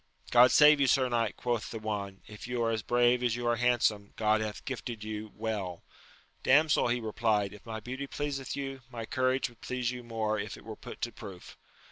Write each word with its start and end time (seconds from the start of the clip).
God 0.31 0.49
save 0.49 0.79
you, 0.81 0.87
sir 0.87 1.07
knight, 1.09 1.37
quoth 1.37 1.69
the 1.69 1.77
one; 1.77 2.21
if 2.25 2.47
you 2.47 2.63
are 2.63 2.71
as 2.71 2.81
brave 2.81 3.21
as 3.21 3.35
you 3.35 3.45
are 3.45 3.57
handsome, 3.57 4.13
God 4.15 4.41
hath 4.41 4.65
gifted 4.65 5.03
you 5.03 5.29
weU. 5.39 5.81
Damsel, 6.41 6.87
he 6.87 6.99
replied, 6.99 7.53
if 7.53 7.67
my 7.67 7.79
beauty 7.79 8.07
pleaseth 8.07 8.55
yon, 8.55 8.81
my 8.89 9.05
courage 9.05 9.47
would 9.47 9.61
please 9.61 9.91
you 9.91 10.01
more 10.01 10.39
if 10.39 10.57
it 10.57 10.65
were 10.65 10.75
put 10.75 11.01
to 11.01 11.11
proof. 11.11 11.55